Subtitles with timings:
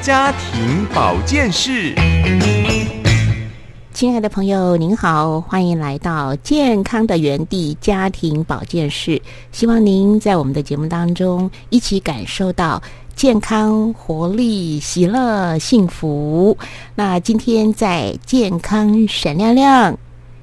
[0.00, 1.94] 家庭保健室。
[3.92, 9.20] 亲爱的朋友，您好，欢迎来到健康的园地家庭保健室。
[9.50, 12.80] 希望您在我们的节目当中一起感受到
[13.16, 16.56] 健康、活力、喜乐、幸福。
[16.94, 19.98] 那今天在健康闪亮亮、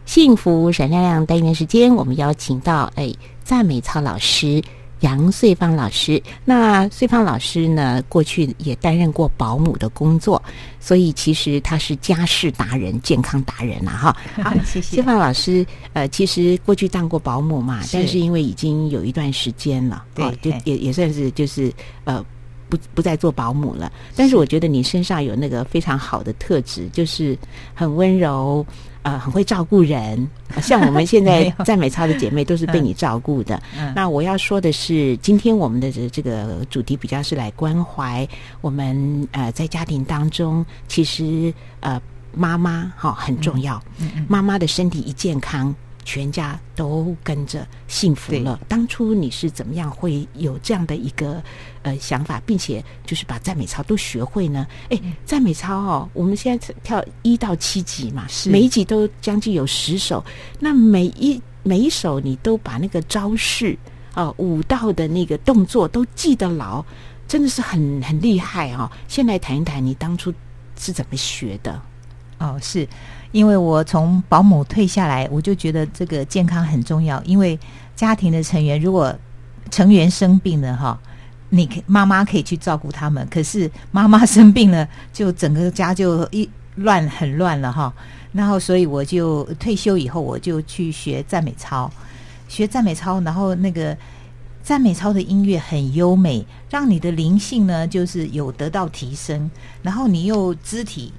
[0.05, 3.13] 幸福闪亮亮单元时间，我们邀请到哎
[3.45, 4.61] 赞美操老师。
[5.05, 8.03] 杨穗芳老师，那穗芳老师呢？
[8.09, 10.41] 过去也担任过保姆的工作，
[10.79, 14.17] 所以其实他是家事达人、健康达人了哈。
[14.41, 15.63] 好，谢谢穗芳老师。
[15.93, 21.71] 呃，其实过去当过保姆嘛，但是因为已经有一段时间了，对，就也也算是就是
[22.05, 22.25] 呃
[22.67, 23.91] 不不再做保姆了。
[24.15, 27.37] 但是我觉得你身上有那个非常好的特质，就是
[27.75, 28.65] 很温柔。
[29.05, 30.27] 呃，很会照顾人，
[30.63, 33.61] 像我们现在 赞美操的姐妹都是被你照顾的。
[33.93, 38.27] 那我要说的是，今天我们的这个主题比较是来关怀
[38.61, 42.01] 我们呃，在家庭当中，其实呃，
[42.33, 43.79] 妈妈哈很重要，
[44.27, 45.73] 妈妈的身体一健康。
[46.05, 48.57] 全家都跟着幸福了。
[48.69, 51.43] 当初你是怎么样会有这样的一个
[51.81, 54.65] 呃想法，并且就是把赞美操都学会呢？
[54.89, 60.23] 哎，赞美操哦，我们现在跳一到七级嘛，每一级都将近有十首。
[60.59, 63.75] 那每一每一首你都把那个招式
[64.13, 66.85] 啊，舞蹈的那个动作都记得牢，
[67.27, 68.89] 真的是很很厉害哦。
[69.07, 70.31] 先来谈一谈你当初
[70.77, 71.81] 是怎么学的？
[72.39, 72.87] 哦，是。
[73.31, 77.21] 因为我从保姆退下来，我就觉得这个健康很重要。
[77.23, 77.59] 因为
[77.93, 79.13] 家庭的成员如果
[79.69, 80.97] 成员生病了哈，
[81.49, 83.27] 你妈妈可以去照顾他们。
[83.29, 87.93] 可是妈妈生病了，就整个家就一乱很乱了哈。
[88.31, 91.91] 然后所以我就退休以后，我就去学赞美操，
[92.47, 93.19] 学赞美操。
[93.19, 93.97] 然后那个
[94.63, 99.51] 赞美操的音乐很优美，让你的灵性呢就是有得到提升。
[99.81, 101.11] 然后你又肢体。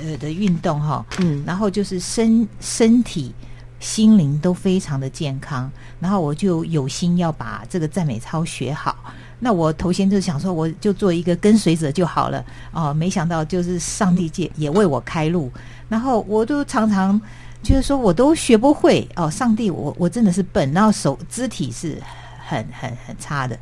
[0.00, 3.34] 呃的运动哈，嗯，然后就是身身体、
[3.80, 5.70] 心灵都非常的健康，
[6.00, 8.96] 然后我就有心要把这个赞美操学好。
[9.38, 12.42] 那我头先就想说，我就做一个跟随者就好了
[12.72, 12.94] 哦。
[12.94, 15.52] 没想到就是上帝界也为我开路，
[15.90, 17.20] 然后我都常常
[17.62, 19.30] 就是说我都学不会哦。
[19.30, 22.00] 上帝，我我真的是笨，然后手肢体是
[22.48, 23.58] 很很很差的，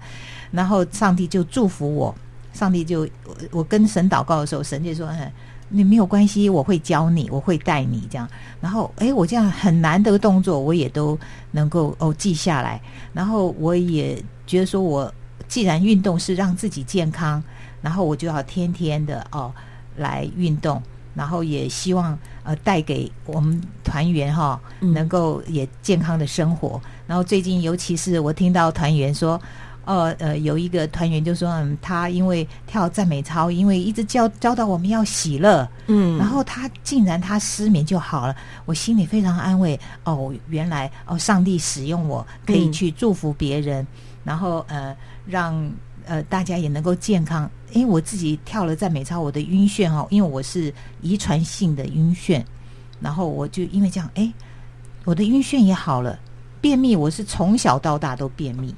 [0.52, 2.14] 然后上帝就祝福我，
[2.52, 3.08] 上帝就
[3.50, 5.32] 我跟神祷告的时候，神就说嗯。
[5.68, 8.28] 你没有关系，我会教你，我会带你这样。
[8.60, 11.18] 然后，哎，我这样很难的动作，我也都
[11.50, 12.80] 能够哦记下来。
[13.12, 15.12] 然后，我也觉得说，我
[15.48, 17.42] 既然运动是让自己健康，
[17.82, 19.52] 然后我就要天天的哦
[19.96, 20.80] 来运动，
[21.14, 26.80] 然后也希望呃带给我们团员哈能够也健康的生活。
[27.06, 29.40] 然后最近，尤其是我听到团员说。
[29.84, 38.34] 呃呃，有一个团员就说，嗯，他因为跳赞美操，因为一直教教导我们要喜乐，嗯，然后他竟然他失眠就好了，
[38.64, 39.78] 我心里非常安慰。
[40.04, 43.86] 哦，原来哦，上帝使用我可以去祝福别人，
[44.24, 44.96] 然后呃，
[45.26, 45.70] 让
[46.06, 47.50] 呃大家也能够健康。
[47.72, 52.42] 因为我自己跳了赞美操，我的晕眩哦，因为我是遗传性的晕眩，
[53.00, 54.32] 然后我就因为这样，哎，
[55.04, 56.18] 我的晕眩也好了。
[56.60, 58.74] 便秘，我是从小到大都便秘。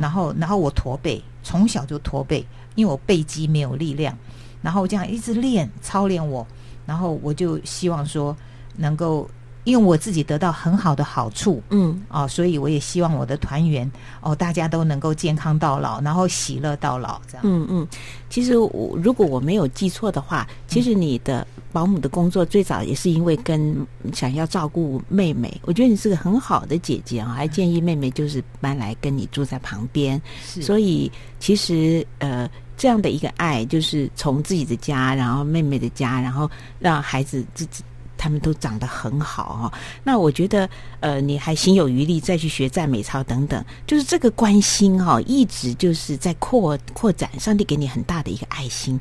[0.00, 2.44] 然后，然后我驼背，从小就驼背，
[2.74, 4.16] 因为我背肌没有力量。
[4.62, 6.46] 然后这样一直练操练我，
[6.84, 8.36] 然后我就希望说
[8.76, 9.28] 能够，
[9.64, 13.90] 因为我自己得到很好的好处，嗯，哦，所以我也希望我的团员
[14.20, 17.42] 哦，大家都能够健康到老，然后喜乐到老，这样。
[17.44, 17.86] 嗯嗯，
[18.28, 21.46] 其实我如果我没有记错的话，其实你的。
[21.72, 30.20] 保姆的工作最早也是因为跟想要照顾妹妹，我觉得你是个很好的姐姐啊，还建议妹妹就是搬来跟你住在旁边。
[30.44, 31.08] 所以
[31.38, 37.84] 其实呃这样的一个爱，就是从自己的家，然后妹妹的家，然后让孩子自己。
[38.20, 39.72] 他们都长得很好哈，
[40.04, 40.68] 那我觉得
[41.00, 47.30] 呃，你还心有余力再去学赞美操等等，就是这个关心哈，一直就是在扩扩展。
[47.40, 49.00] 上帝给你很大的一个爱心，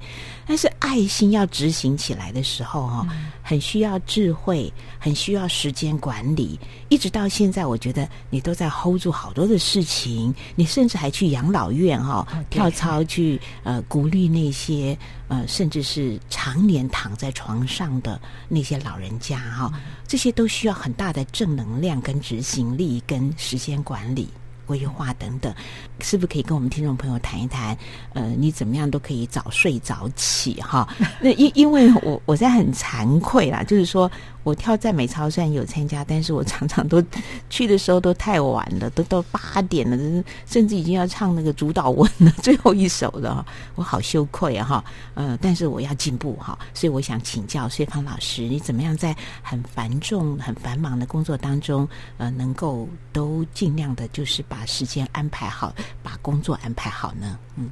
[0.49, 3.07] 但是爱心要执行起来的时候，哈、
[3.43, 6.59] 很需要智慧，很需要时间管理。
[6.89, 14.97] 一直到现在，我觉得你都在 hold 住好多的事情，你甚至还去养老院哈、哦跳操去呃鼓励那些
[15.27, 19.71] 呃甚至是常年躺在床上的那些老人家哈、
[20.07, 24.27] 这些都需要很大的正能量、跟执行力、跟时间管理。
[24.69, 25.51] 规划等等，
[25.99, 27.75] 是不是可以跟我们听众朋友谈一谈？
[28.13, 30.87] 呃，你怎么样都可以早睡早起哈？
[31.19, 34.09] 那因因为我我在很惭愧啦，就是说
[34.43, 37.03] 我跳赞美操虽然有参加，但是我常常都
[37.49, 43.43] 去的时候都太晚了，都到八点了，甚至已经要唱那个主导文了， 最后一首了，
[43.73, 44.85] 我好羞愧啊哈。
[45.15, 55.73] 呃，但是我要进步哈，所以我想请教穗芳老师，你怎么样在很繁重、很繁忙的工作当中，呃，能够都尽量的，就是把时间安排好，
[56.03, 57.37] 把工作安排好呢？
[57.55, 57.69] 嗯，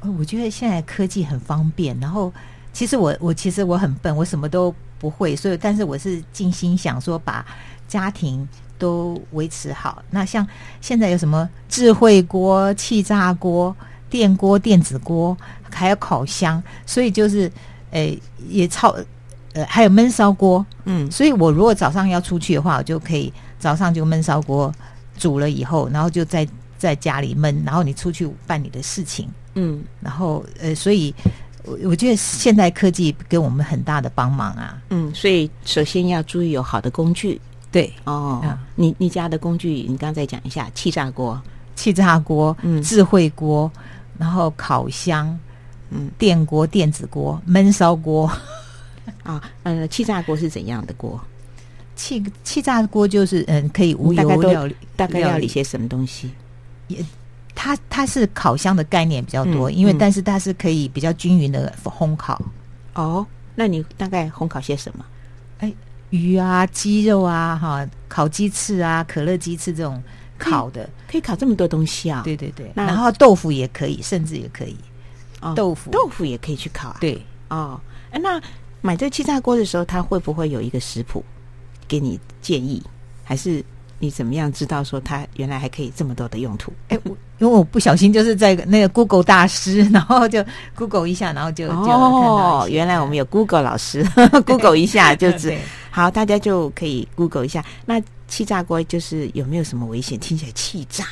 [0.00, 2.32] 呃我觉得现在科技很方便，然后
[2.72, 7.44] 其实我我其实我很笨，我什么都不会，所以但是我是尽心想说把
[7.86, 8.46] 家庭
[8.78, 10.02] 都维持好。
[10.10, 10.46] 那像
[10.80, 13.74] 现在有什么智慧锅、气炸锅、
[14.10, 15.36] 电锅、电子锅，
[15.70, 17.50] 还有烤箱，所以就是
[17.90, 18.18] 诶
[18.48, 18.96] 也超
[19.52, 24.72] 呃还有焖烧锅，嗯所以我如果早上要出去的话，我就可以早上就焖烧锅
[25.16, 26.46] 煮了以后，然后就在
[26.78, 29.28] 在家里焖，然后你出去办你的事情。
[29.54, 31.14] 嗯然后呃，所以
[31.62, 34.82] 我我觉得现代科技给我们很大的帮忙啊。
[34.90, 37.40] 嗯，所以首先要注意有好的工具
[37.70, 38.40] 对，哦。
[38.42, 41.40] 嗯你你家的工具，你刚才讲一下气炸锅，
[41.76, 43.70] 气炸锅、嗯智慧锅，
[44.18, 45.38] 然后烤箱、
[45.90, 48.30] 嗯电锅、电子锅、焖烧锅。
[49.22, 51.20] 啊，呃，气炸锅是怎样的锅？
[51.96, 56.30] 气气炸锅就是嗯，可以无油料理，大概料理些什么东西？
[56.88, 57.04] 也
[57.54, 62.40] 它它是烤箱的概念比较多，因为但是它是可以比较均匀的烘烤
[62.94, 65.04] 哦，那你大概烘烤些什么？
[66.10, 70.00] 鱼啊、鸡肉啊、哈烤鸡翅啊、可乐鸡翅这种
[70.38, 72.22] 烤的，可以烤这么多东西啊？
[72.22, 72.70] 对对对。
[72.74, 74.76] 然后豆腐也可以，甚至也可以
[75.40, 76.98] 哦，豆腐豆腐也可以去烤啊。
[77.00, 77.20] 对。
[77.48, 77.80] 哦，
[78.10, 78.40] 哎那
[78.80, 81.24] 买这个气炸锅的时候，它会不会有一个食谱
[81.94, 82.82] 给你建议？
[83.22, 83.64] 还是
[84.00, 86.72] 你怎么样知道说它原来还可以这么多的用途？
[86.90, 90.44] 哎，我因为我不小心就是在那个 Google 大师，然后就
[90.74, 94.04] Google 一下，然后就就看到哦原来我们有 Google 老师
[94.44, 95.56] ，Google 一下就知
[95.92, 97.64] 好，大家就可以 Google 一下。
[97.86, 100.18] 那气炸锅就是有没有什么危险？
[100.18, 101.04] 听起来气炸，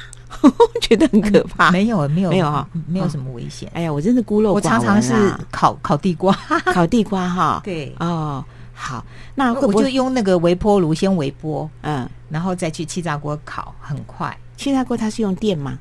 [0.82, 1.70] 觉得很可怕。
[1.70, 3.70] 没有没有没有哈没有什么危险。
[3.74, 5.14] 哎呀，我真的孤陋我寡闻啊常常是
[5.52, 6.32] 烤烤地瓜，
[6.66, 7.60] 烤地瓜哈。
[7.62, 8.44] 对，哦，
[8.82, 9.06] 好，
[9.36, 14.36] 那会我就用那个微波炉先微波，嗯，然后再去气炸锅烤，很快。
[14.56, 15.78] 气炸锅它是用电吗？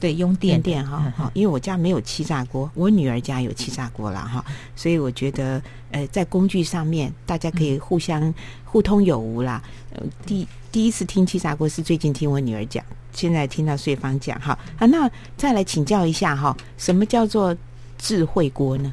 [0.00, 4.44] 对，用电电哈嗯好，因为我家没有气炸锅，我女儿家有气炸锅啦哈，
[4.74, 5.62] 所以我觉得
[5.92, 9.62] 呃，在工具上面大家可以互相互通有无啦。
[9.94, 17.56] 呃，第第一次听气炸锅是最近听我女儿讲，现在听到穗芳讲哈啊，那再来请教一下哈，什么叫做
[17.96, 18.92] 智慧锅呢？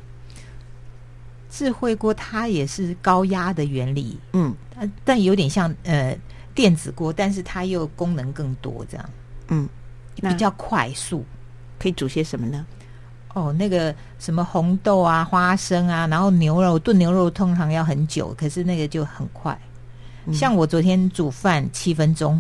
[1.58, 6.16] 智慧锅它也是高压的原理，嗯但但有点像呃
[6.54, 9.10] 电子锅，但是它又功能更多，这样
[9.48, 9.68] 嗯，
[10.16, 11.26] 比较快速。
[11.80, 12.64] 可以煮些什么呢？
[13.34, 19.60] 哦，那个什么红豆啊、花生啊，然后牛肉炖牛肉通常要很久，可是那个就很快。
[20.26, 22.40] 嗯像我昨天煮饭七分钟，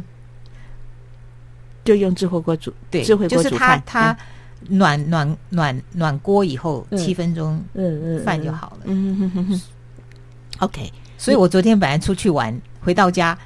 [1.83, 4.19] 就用智慧锅煮，对，智慧锅就是煮饭，它它
[4.67, 8.79] 暖暖暖暖锅以后嗯七分钟嗯饭就好了。
[8.85, 9.61] 嗯
[10.59, 13.37] ，OK，所以我昨天本来出去玩，回到家，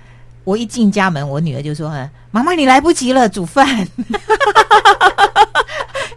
[0.43, 3.67] 我一进家门，我女儿就说：“嗯妈妈，你来不及了，煮饭。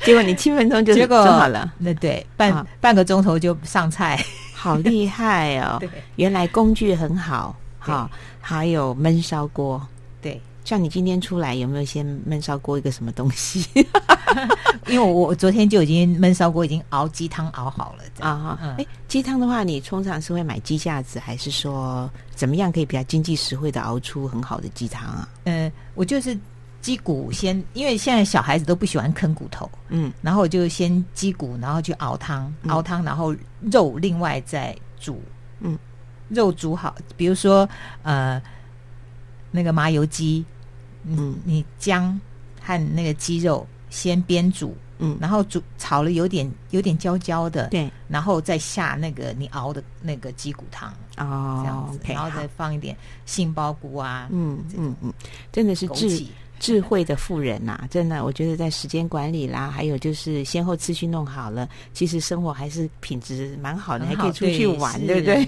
[0.05, 4.23] 结果你七分钟”就结果做好了，那对，半、啊半个钟头就上菜。
[4.55, 5.77] 好厉害哦！
[5.81, 9.81] 对原来工具很好，哈，还有焖烧锅。
[10.23, 13.67] 对，像你今天出来有没有先焖烧锅一个什么东西？
[14.89, 18.59] 因为我我昨天就已经焖烧锅已经熬鸡汤熬好了，啊？
[18.63, 18.75] 嗯。
[18.77, 25.29] 哎，鸡汤的话，你通常是会买鸡架子，还是说怎么样可以比较经济实惠的熬出很好的鸡汤啊？
[25.45, 26.37] 嗯，我就是
[26.81, 30.13] 鸡骨先，因为现在小孩子都不喜欢啃骨头，嗯。
[30.23, 32.71] 然后我就先鸡骨，然后去熬汤，嗯。
[32.71, 35.21] 熬汤，然后肉另外再煮，
[35.61, 35.79] 嗯，
[36.29, 37.69] 肉煮好，比如说
[38.03, 38.41] 呃
[39.51, 40.45] 那个麻油鸡，
[41.07, 42.19] 嗯嗯，你姜
[42.61, 47.91] 和那个鸡肉先煸煮，嗯，然后煮炒了有点有点焦焦的，对。
[48.09, 52.97] 然后再下那个你熬的那个鸡骨汤，哦这样哦子然后再放一点
[53.27, 55.13] 杏鲍菇啊，嗯嗯嗯，
[55.51, 56.27] 真的是枸
[56.59, 65.47] 智慧的富人呐、真的，我觉得在时间管理啦，还有就是先后次序弄好了，其实生活还是品质蛮好的，还可以出去玩，是对不对？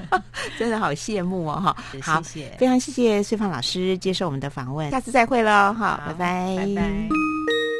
[0.58, 1.76] 真的好羡慕哦，哈！
[2.02, 7.79] 好，谢谢非常谢谢穗芳老师接受我们的访问，下次再会喽，哈，好拜拜，拜拜。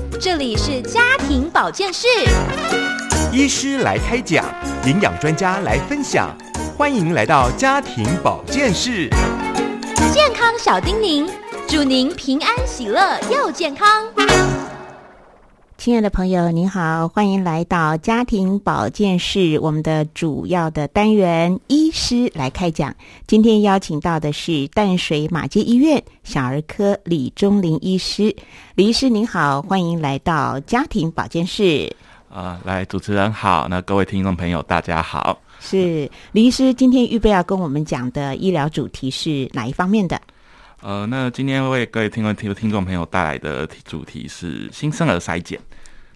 [0.19, 2.07] 这里是家庭保健室。
[3.31, 4.45] 医师来开讲，
[4.85, 6.35] 营养专家来分享，
[6.77, 9.09] 欢迎来到家庭保健室。
[10.13, 11.29] 健康小叮咛，
[11.67, 13.87] 祝您平安喜乐又健康。
[15.81, 22.93] 亲爱的朋友，您好，欢迎来到家庭保健室，我们的主要的单元医师来开讲。
[23.25, 28.31] 今天邀请到的是淡水马街医院小儿科李忠林医师，
[28.75, 31.91] 李医师您好，欢迎来到家庭保健室。
[32.29, 35.35] 啊、来，主持人好，那各位听众朋友大家好。
[35.59, 40.21] 是李医师今天预备要跟我们讲的医疗主题是哪一方面的？
[40.81, 45.59] 呃，那今天为各位听众听听众朋友带来的主题是新生儿筛检。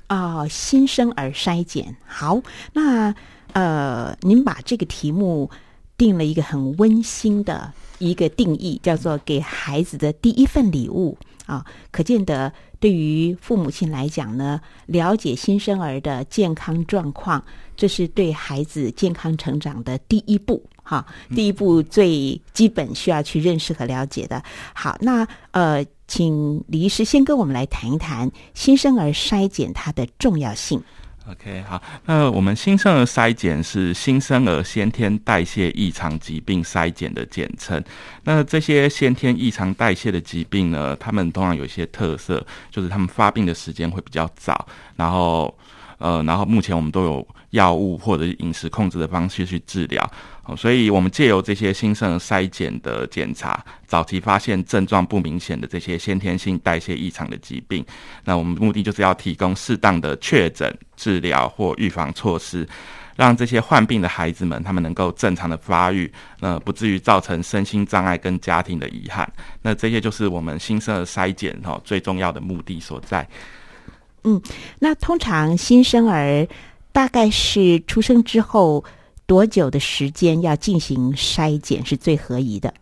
[0.10, 1.96] 哦，新生儿筛检。
[2.08, 2.42] 好，
[2.74, 3.14] 那
[3.54, 5.52] 呃，您把这个题目
[5.96, 11.64] 定了一个很温馨的一个定义，叫做给孩子的第一份礼物啊。
[11.92, 12.52] 可见得
[12.86, 17.44] 对于父母亲来讲呢，了解新生儿的健康状况，
[17.76, 20.64] 这是对孩子健康成长的第一步。
[20.84, 24.40] 哈，第一步最基本需要去认识和了解的。
[24.76, 30.80] 好，那呃，请李医师先跟我们来谈一谈新生儿筛检它的重要性。
[31.28, 37.84] OK，好，那我们新生儿筛检是新生儿先天代谢异常疾病筛检的简称。
[38.24, 45.52] 那这些先天异常代谢的疾病呢，他们通常有一些特色，就是他们发病的时间会比较早，然后
[45.98, 50.12] 呃，然后目前我们都有药物或者饮食控制的方式去治疗。
[50.56, 57.84] 所以我们借由这些新生儿筛检的检查，早期发现症状不明显的这些先天性代谢异常的疾病，
[58.24, 62.68] 那我们目的就是要提供适当的确诊、治疗或预防措施，
[63.16, 69.28] 让这些患病的孩子们他们能够正常的发育，呃，不至于造成身心障碍跟家庭的遗憾。
[69.64, 73.28] 那这些就是我们新生儿筛检哈最重要的目的所在。
[74.28, 74.40] 嗯
[74.78, 76.48] 那通常新生儿
[76.96, 78.82] 大概是出生之后
[79.26, 82.74] 多久的时间要进行筛检是最合宜的？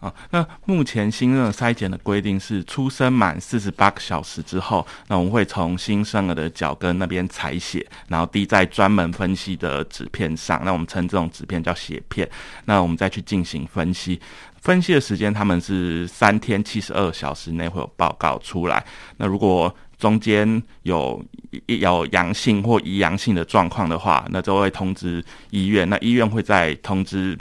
[0.00, 12.28] 啊，那目前新生儿筛检的规定是出生满四十八个小时之后，那我们会从新生儿的脚跟那边采血，然后滴在专门分析的纸片上，那我们称这种纸片叫血片，
[12.66, 14.20] 那我们再去进行分析。
[14.60, 18.84] 分析的时间他们是三天七十二小时内会有报告出来。
[19.16, 21.24] 那如果中间有
[21.66, 27.38] 有阳性或疑阳性的状况的话，那就会通知医院，那医院会再通知。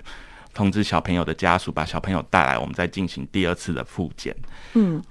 [0.55, 4.36] 通知小朋友的家属，把小朋友带来，我们再进行第二次的复检。
[4.75, 5.01] 嗯，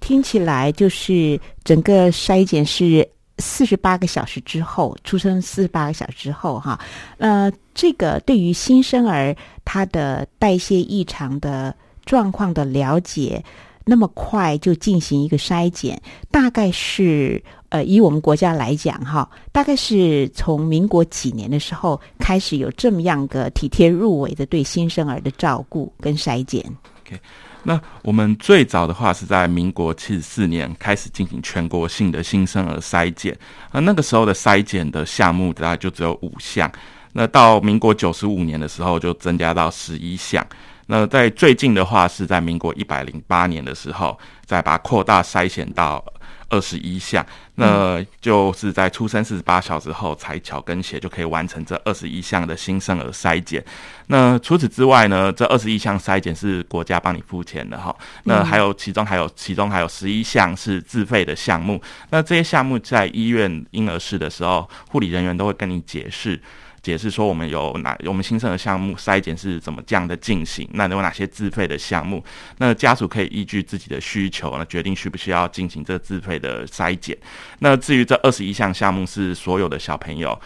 [0.00, 3.08] 听起来就是整个筛检是
[3.38, 6.76] 四十八个小时之后出生，四十八个小时之后哈。
[7.18, 9.32] 呃，这个对于新生儿
[9.64, 11.72] 他的代谢异常的
[12.04, 13.40] 状况的了解，
[13.84, 17.42] 那么快就进行一个筛检，大概是。
[17.72, 26.62] 呃，以我们国家来讲，哈，大概是从民国几年的时候开始有这么样个体贴入微的对新生儿的照顾跟筛检。
[27.02, 27.18] OK，
[27.62, 33.34] 那我们最早的话是在民国七十四年开始进行全国性的新生儿筛检，
[33.72, 36.70] 那那个时候的筛检的项目大概就只有五项。
[37.14, 40.46] 那到民国九十五年的时候就增加到十一项。
[40.86, 46.04] 那在最近的话是在民国一百零八年的时候再把扩大筛选到。
[46.52, 47.24] 二十一项，
[47.54, 53.64] 那就是在出生四十八小时后才巧跟鞋就可以完成这二十一项的新生儿筛检。
[54.08, 57.96] 那除此之外呢，这二十一项筛检是国家帮你付钱的哈。
[58.24, 61.80] 那还有其中还有其中还有十一项是自费的项目。
[62.10, 66.38] 那这些项目在医院婴儿室的时候，护理人员都会跟你解释。
[66.82, 70.68] 解释说我们有哪我们新生的项目筛检是怎么这样的进行？
[70.72, 72.22] 那有哪些自费的项目？
[72.58, 77.16] 那家属可以依据自己的需求呢，决定需不需要进行这自费的筛检。
[77.58, 80.38] 那至于这二十一项项目是所有的小朋友。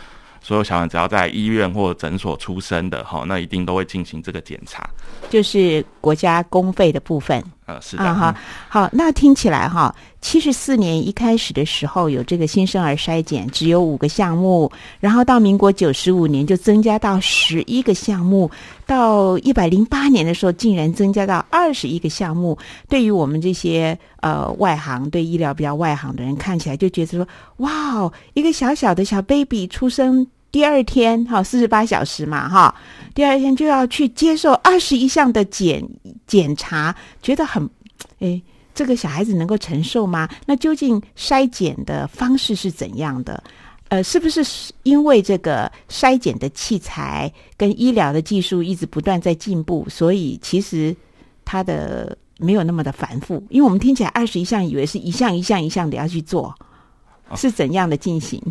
[0.43, 4.89] 所有小孩只要在医院或诊所出生的，哈，那一定都会进行这个检查，
[5.29, 7.43] 就是国家公费的部分。
[7.67, 8.33] 呃，是的，哈，
[8.69, 14.71] 好，那听起来哈，七十四年一开始的时候有这个新生儿筛检，只有五个项目，
[15.01, 18.49] 然后到民国九十五年就增加到十一个项目，
[18.87, 22.57] 到一百零八年的时候竟然增加到二十一个项目。
[22.89, 30.25] 对于我们这些呃外行，对医疗比较外行的人，看起来就觉得说，哇，一个小小的小 baby 出生。
[30.53, 32.75] 第二天哈，四十八小时嘛哈，
[33.15, 35.87] 第二天就要去接受二十一项的检
[36.27, 37.69] 检查，觉得很，
[38.21, 38.41] 哎，
[38.75, 40.29] 这个小孩子能够承受吗？
[40.47, 43.43] 那究竟筛检的方式是怎样的？
[43.89, 44.45] 呃，是不是
[44.83, 50.95] 因为这个筛检的器材跟医疗的技术一直不断在进步，所以其实
[51.45, 53.41] 它的没有那么的繁复？
[53.49, 56.53] 因为我们听起来二十一项，以为是一项一项一项的要去做，
[57.37, 58.43] 是怎样的进行？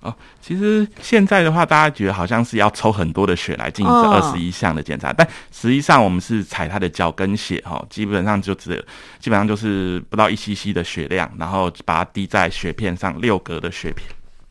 [0.00, 8.84] 哦，其实现在的话，大家觉得好像是要抽很多的血来进行这二十一项的检查，但实际上我们是采他的脚跟血，哈，基本上就只
[9.18, 14.08] 基本上就是不到一 cc 的血量，然后把它滴在血片上六格的血片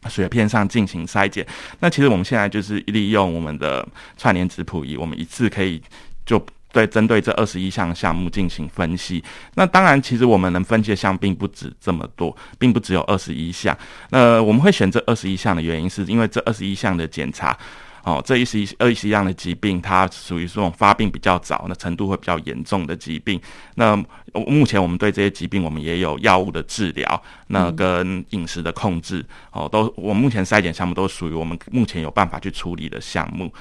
[0.09, 1.47] 血片上进行筛检。
[1.79, 5.81] 那其实我们现在就是利用我们的串联质谱仪，我们一次可以
[6.25, 6.45] 就。
[6.71, 9.23] 对，针对这二十一项项目进行分析。
[9.55, 13.75] 那当然，其实我们能分析的项并不止这么多，并不只有二十一项。
[14.09, 17.57] 那我们会选这二十一项的原因，是因为这二十一项的检查，
[18.03, 23.41] 哦，这一十一二十一样的疾病，它属于这种发病比较早、那程度会比较严重的疾病。
[23.75, 23.95] 那
[24.33, 33.51] 目前我们对这些疾病，我们也有药物的治疗，那跟饮食的控制，哦，都我目前筛检项目都属于我们目前有办法去处理的项目。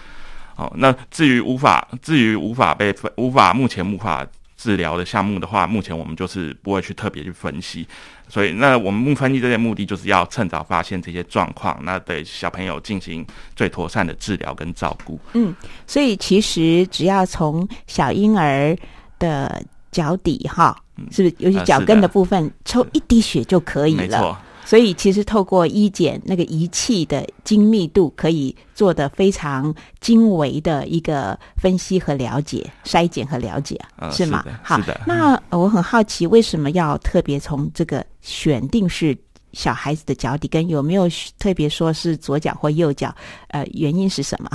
[0.57, 7.87] 好，那至于无法至于无法被分无法目前无法治疗的项目的话，目前我们就是不会去特别去分析。
[8.27, 15.21] 所以，那我们目分析这些目的，就是要趁早发现这些状况，那对小朋友进行最妥善的治疗跟照顾。
[15.35, 15.55] 嗯，
[15.87, 18.77] 所以其实只要从小婴儿
[19.19, 20.75] 的脚底哈，
[21.12, 24.03] 是不是尤其脚跟的部分抽一滴血就可以了？
[24.03, 24.37] 没错。
[24.66, 34.44] 所以，其实透过医检那个仪器的精密度，可以做的非常精微的一个分析和了解、筛检和了解，是吗？
[34.64, 34.76] 好，
[35.07, 39.16] 那我很好奇，为什么要特别从这个选定是
[39.52, 43.14] 小孩子的脚底跟，有没有特别说是左脚或右脚？
[43.50, 44.50] 呃，原因是什么？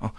[0.00, 0.10] 哦。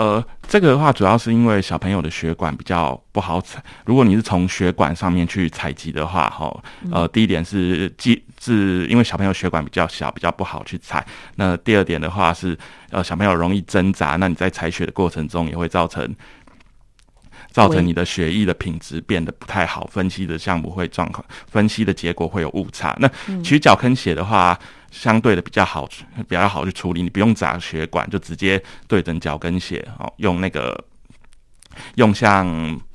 [0.00, 3.62] 呃，这个的话，主要是因为小朋友的血管比较不好采。
[3.84, 6.50] 如果你是从血管上面去采集的话，哈，
[6.90, 11.06] 呃，第一点是，既是因为小朋友血管比较小，比较不好去采。
[11.36, 12.56] 那第二点的话是，
[12.88, 16.16] 呃，小朋友容易挣扎，那你在采血的过程中也会造成
[17.52, 22.96] 造成你的血液的品质变得不太好，分析的项目会状况，分析的结果会有误差。
[22.98, 24.58] 那取脚坑血的话。
[24.90, 25.88] 相对的比较好，
[26.28, 30.84] 比较好去处理，你不用砸血管，就直接对准脚跟血哦，用那个
[31.94, 32.46] 用像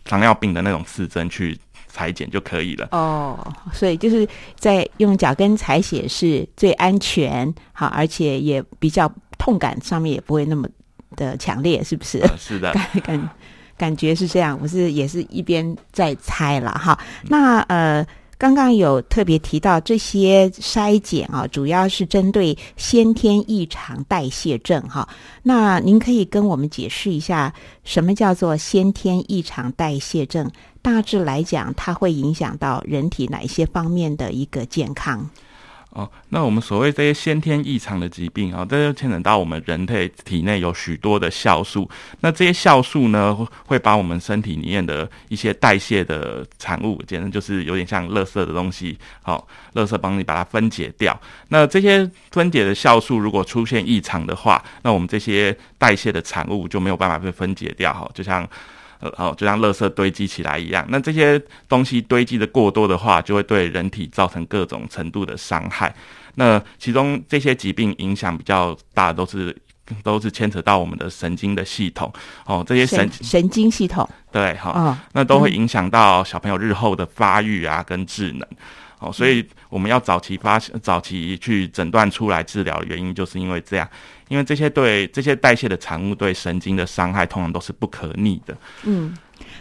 [0.04, 2.88] 糖尿病的那种刺针去裁剪就可以了。
[2.92, 4.28] 哦，所以就是
[4.58, 10.68] 在用脚跟采血是最安全，好，而且也比较痛感上面也不会那么
[11.16, 12.20] 的强烈，是不是？
[12.20, 13.30] 呃是的， 感感
[13.78, 16.98] 感觉是这样，我是也是一边在猜了哈。
[17.30, 18.06] 那呃，
[18.38, 25.08] 刚刚有特别提到这些筛检啊，主要是针对先天异常代谢症哈。
[25.42, 30.52] 那您可以跟我们解释一下，什么叫做先天异常代谢症？
[30.82, 35.28] 大致来讲，它会影响到人体哪一些方面的一个健康？
[35.96, 41.90] 哦，那我们所谓这些先天异常的疾病啊，这就牵扯到我们人体体内有许多的酵素。
[42.20, 43.34] 那这些酵素呢，
[43.66, 51.18] 会把我们身体里面的一些代谢的产物，简直就是有点像垃圾的东西，好、垃圾帮你把它分解掉。
[51.48, 58.46] 那这些分解的酵素如果出现异常的话，那我们这些代谢的产物就没有办法被分解掉，哈，就像。
[59.06, 61.40] 呃，哦，就像垃圾堆积起来一样，那这些
[61.70, 65.94] 东西堆积的过多的话，就会对人体造成各种程度的伤害。
[66.34, 69.56] 那其中这些疾病影响比较大，都是
[70.02, 72.12] 都是牵扯到我们的神经的系统
[72.46, 78.48] 哦，这些神神神经系统对哈、啊、那都会影响到小朋友日后的发育啊跟智能。
[79.00, 83.86] 哦，所以我们要早期发现、早期去诊断出来治疗的原因，就是因为这样，
[84.30, 88.56] 因为这些对这些代谢的产物对神经的伤害，通常都是不可逆的。
[88.86, 89.14] 嗯，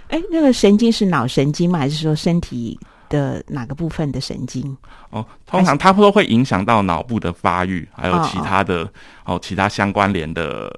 [0.06, 1.80] 哎，那个神经是脑神经吗？
[1.80, 4.64] 还是说身体的哪个部分的神经？
[5.10, 8.88] 哦，通常它都会影响到脑部的发育，还有其他的
[9.24, 10.72] 哦其他相关联的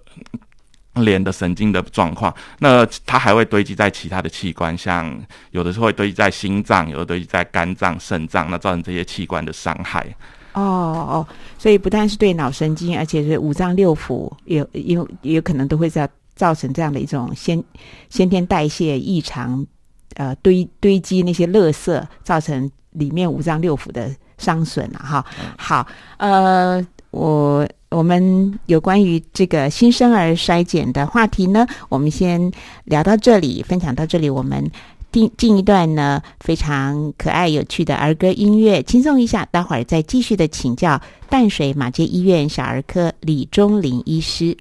[1.04, 2.34] 连的神经的状况。
[2.58, 5.16] 那它还会堆积在其他的器官，像
[5.50, 10.06] 有的是会堆积在心脏，有的堆积在肝脏、肾脏，那造成这些器官的伤害。
[10.52, 11.28] 哦哦，
[11.58, 17.62] 所以不但是对脑神经，而且是五脏六腑，也也也有可能都会造造成这样的一种先
[18.08, 19.66] 先天代谢异常，
[20.14, 25.22] 呃堆堆积那些垃圾，造成里面五脏六腑的伤损了哈。
[25.58, 26.82] 好，呃，
[27.16, 32.52] 我我们有关于这个新生儿筛检的话题呢，我们先
[32.84, 34.70] 聊到这里，分享到这里，我们。
[35.12, 39.48] 进进一段呢，非常可爱有趣的儿歌音乐，轻松一下。
[39.50, 41.00] 待会儿再继续的请教
[41.30, 44.54] 淡水马街医院小儿科李忠林医师。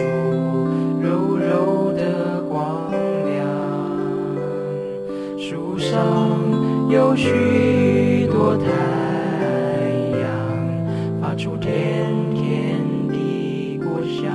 [0.00, 0.06] 出
[1.02, 2.90] 柔柔的光
[3.26, 3.38] 亮。
[5.38, 8.64] 树上有许多太
[10.18, 10.24] 阳，
[11.20, 14.32] 发出甜甜的果香。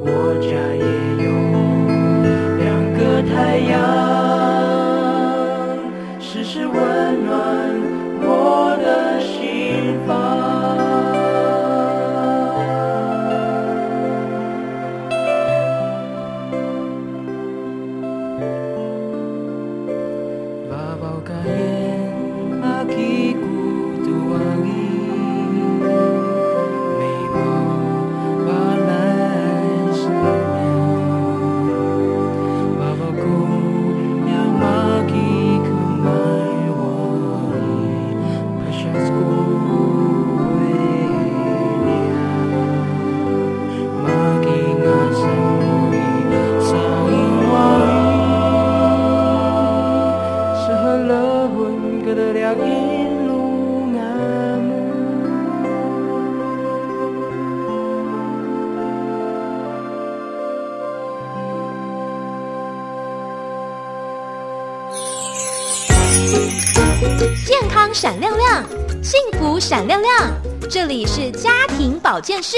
[0.00, 0.06] 我
[0.40, 0.84] 家也
[1.24, 1.28] 有
[2.58, 4.27] 两个太阳。
[72.18, 72.56] 保健室。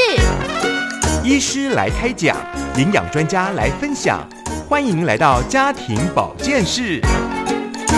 [1.22, 2.34] 医师来开讲，
[2.78, 4.26] 营养专家来分享，
[4.66, 6.98] 欢迎来到家庭保健室。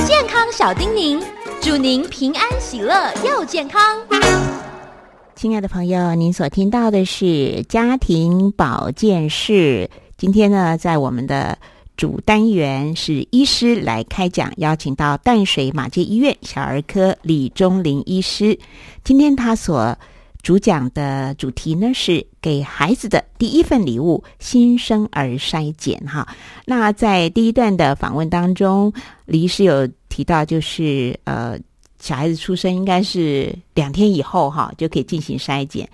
[0.05, 1.25] 健康小叮咛，
[1.61, 3.81] 祝您平安喜乐又健康。
[5.37, 9.89] 亲爱的朋友，您所听到的是家庭保健室。
[10.19, 11.57] 今天呢，在我们的
[11.97, 18.59] 主单元是医师来开讲，邀请到淡水马街医院小儿科李忠林医师。
[19.05, 19.97] 今天他所
[20.43, 25.99] 主讲的主题呢是给孩子的第一份礼物——新生儿筛检。
[26.07, 26.27] 哈，
[26.67, 28.93] 那在第一段的访问当中，
[29.27, 31.59] 李医师有提到，就是呃。
[32.03, 35.89] 小孩子出生应该是两天以后哈就可以进行筛检。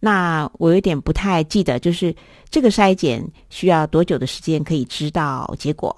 [0.00, 2.16] 那我有点不太记得，就是
[2.48, 5.94] 这个筛检需要多久的时间可以知道结果？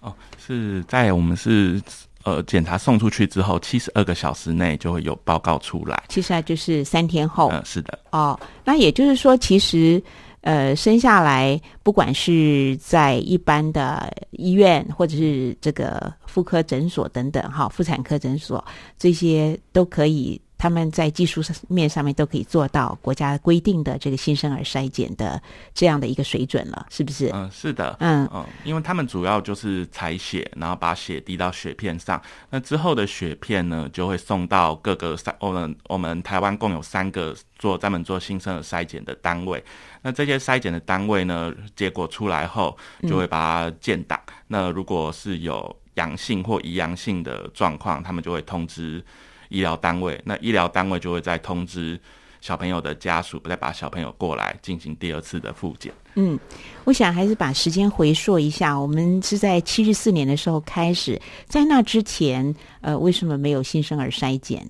[0.00, 1.80] 哦，是在我们是
[2.24, 6.02] 呃检查送出去之后，七十二个小时内就会有报告出来。
[6.08, 7.48] 七十二就是三天后。
[7.52, 10.02] 嗯、是的，哦，那也就是说，其实
[10.42, 18.64] 呃，生下来不管是在一般的医院，或者是这个妇科诊所等等，哈，妇产科诊所
[18.98, 25.42] 这些都可以，他们在技术上面上面都可以做到国家规定的这个新生儿筛检的
[25.74, 27.30] 这样的一个水准了，是不是？
[27.34, 32.22] 嗯、是的，嗯嗯，因为他们主要就是采血，然后把血滴到血片上。
[32.48, 39.60] 那之后的血片呢，就会送到各个三我们我们台湾共有三个做专门做新生儿筛检的单位。
[40.02, 43.36] 那这些筛检的单位呢，结果出来后就会把
[43.68, 44.16] 它建档。
[44.46, 49.04] 那如果是有阳性或疑阳性的状况，他们就会通知
[49.52, 50.20] 医疗单位。
[50.24, 52.00] 那医疗单位就会再通知
[52.40, 55.92] 小朋友的家属，再把小朋友过来进行第二次的复检。
[56.14, 56.38] 嗯，
[56.84, 64.66] 我想还是把时间回溯一下，我们是在七十四年的时候开始，在那之前，呃，为什么没有新生儿筛检？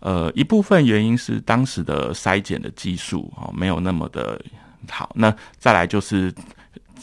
[0.00, 4.38] 呃，一部分原因是当时的筛检的技术哦没有那么的
[4.90, 6.34] 好，那再来就是。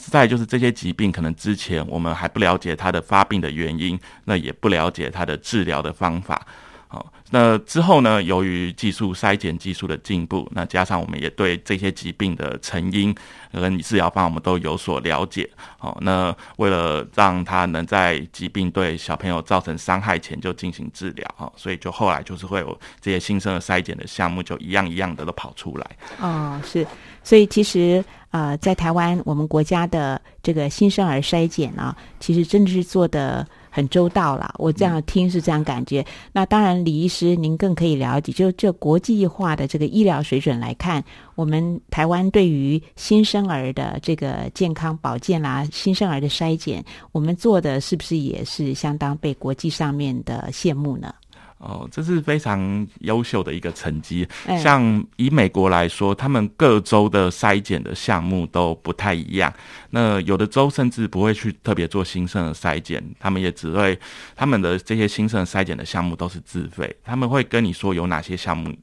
[0.10, 6.48] 再就是这些疾病，可能之前我们还不了解它的发病的原因，那也不了解它的治疗的方法。
[6.88, 8.22] 好，那之后呢？
[8.22, 13.16] 由于技术筛检技术的进步，那加上我们也对这些疾病的成因
[13.54, 15.50] 跟治疗方，我们都有所了解。
[15.78, 25.98] 好，那为了让他能在疾病对小朋友造成伤害前就进行治疗，哈，所以就后来就是会有这些新生的筛检的项目，就一样一样的都跑出来。
[26.20, 26.86] 哦，是，
[27.24, 34.54] 所以其实呃，在台湾我们国家的这个新生儿筛检啊，其实真的是做的很周到啦。
[34.58, 36.04] 我这样听是这样感觉。
[36.32, 41.04] 那当然，李医师您更可以了解，就这国际化的这个医疗水准来看，
[41.36, 51.13] 我们台湾对于新生儿的这个健康保健啦、新生儿的筛检，我们做的是不是也是相当被国际上面的羡慕呢？
[51.62, 54.28] 哦，这是非常优秀的一个成绩。
[54.47, 59.54] 哎像以美国来说，他们各州的筛检的项目都不太一样。
[59.91, 63.97] 那有的州甚至不会去特别做新生的筛检，他们也只会
[64.36, 66.95] 他们的这些新生筛检的项目都是自费。
[67.04, 68.76] 他们会跟你说有哪些项目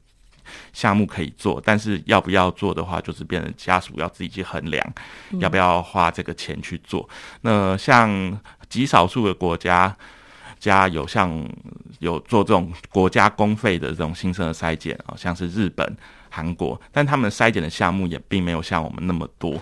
[0.73, 4.95] 项目可以做，但是要不要做的话，就是变成家属要自己去衡量，
[5.41, 7.09] 要不要花这个钱去做。
[7.41, 9.97] 那像极少数的国家。
[10.59, 11.33] 家有像
[12.01, 15.97] 有做这种国家公费的这种新生的筛检啊，像是日本、
[16.29, 19.55] 韩国，但他们筛检的项目也并没有像我们那么多，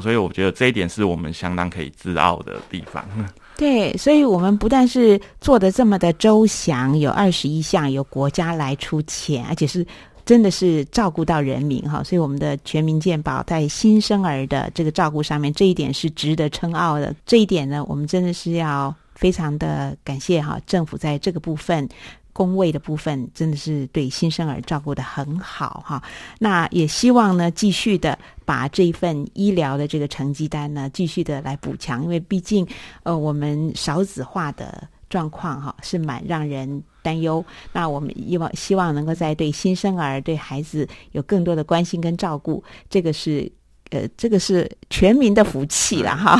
[0.00, 3.04] 所以我觉得这一点是我们相当可以自傲的地方。
[3.56, 9.86] 对，所以我们不但是做的这么的周详，有二十一项由国家来出钱，而且是
[10.26, 17.14] 真的是照顾到人民哈，所以我们的全民健保在新生儿的这个照顾上面，这一点是值得称傲的。
[17.24, 21.88] 这一点呢，我们真的是要非常的感谢哈，政府在这个部分。
[22.36, 26.02] 工位的部分真的是对新生儿照顾的很好哈，
[26.38, 32.68] 那也希望呢继续的把这一份医疗的这个成绩单呢继续的来补强，因为毕竟
[33.04, 37.42] 呃我们少子化的状况哈是蛮让人担忧。
[37.72, 43.50] 那我们希望希望能够在对新生儿对孩子有更多的关心跟照顾，这个是。
[43.90, 46.36] 呃，这个是全民的福气了哈。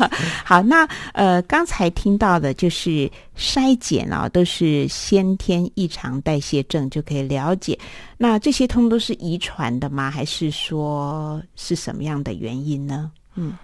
[0.44, 7.78] 好，那呃，刚才听到的就是筛检啊，都是先天异常代谢症就可以了解。
[8.18, 10.10] 那这些通都是遗传的吗？
[10.10, 13.10] 还是说是什么样的原因呢？
[13.34, 13.54] 嗯，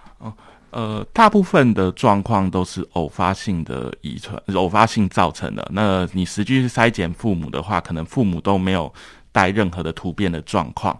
[0.71, 5.65] 呃，大部分的状况都是偶发性的遗传，偶发性造成的。
[5.71, 8.91] 那你实际去筛检父母的话，可能父母都没有
[9.31, 10.97] 带任何的突变的状况。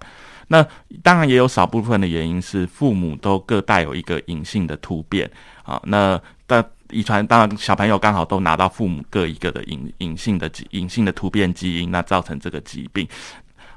[0.50, 0.66] 那
[1.04, 5.30] 当然也有少部分的原因是父母都各带有一个隐性的突变
[5.64, 5.82] 啊。
[5.86, 13.06] 那但遗传当然小朋友刚好都拿到父母各一个的隐隐性的隐性的突变基因，那造成这个疾病。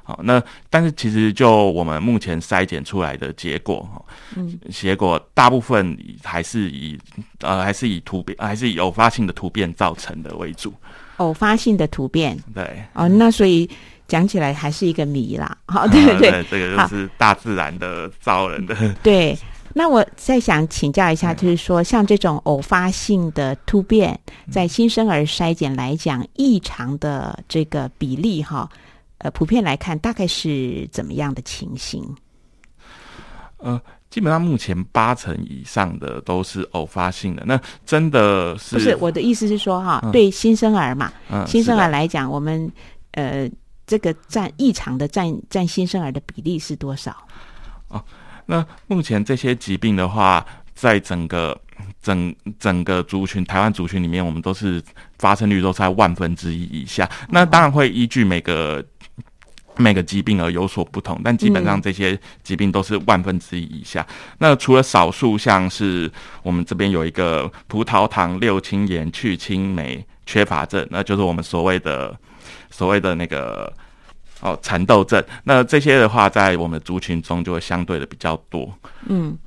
[0.03, 4.05] 好，那但是其实就我们目前筛检出来的结果，
[4.37, 6.97] 嗯，结果大部分还是以
[7.41, 10.73] 呃还是以突变还是以偶发性的突变造成的为主。
[11.17, 13.69] 偶发性的突变，对，哦，那所以。
[14.11, 18.75] 讲起来还是一个谜啦， 好，对对对，这个就是大自然的造人的。
[19.01, 19.37] 对，
[19.73, 24.19] 那我再想请教一下，就是说，像这种偶发性的突变，
[24.51, 28.69] 在新生儿筛检来讲，异常的这个比例哈，
[29.19, 32.03] 呃，普遍来看大概是怎么样的情形？
[33.59, 37.43] 呃，基本上目前八成以上的都是偶发性的。
[37.45, 41.13] 那真的是不是我的意思是说哈，对新生儿嘛，
[41.47, 42.69] 新生儿来讲，我们
[43.11, 43.49] 呃。
[43.91, 47.13] 这个占异常的占占新生儿的比例是多少？
[47.89, 48.01] 哦
[48.45, 51.59] 那目前这些疾病的话，在整个
[52.01, 54.81] 整整个族群台湾族群里面，我们都是
[55.19, 57.09] 发生率都在万分之一以下。
[57.31, 58.81] 那当然会依据每个
[59.75, 64.07] 每个疾病而有所不同，但基本上这些疾病都是万分之一以下。
[64.37, 66.09] 那除了少数像是
[66.43, 72.17] 我们这边有一个葡萄糖六氢盐去青酶缺乏症，那就是我们所谓的
[72.71, 73.71] 所谓的那个。
[74.43, 78.67] 哦，蚕豆症，那这些的话，在我们的族群中就会相对的比较多。
[79.05, 79.37] 嗯，